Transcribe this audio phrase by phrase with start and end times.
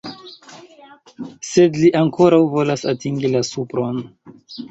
[1.49, 4.03] Sed li ankoraŭ volas atingi la supron.